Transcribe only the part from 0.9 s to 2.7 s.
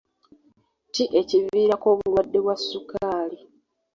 Ki ekiviirako obulwadde bwa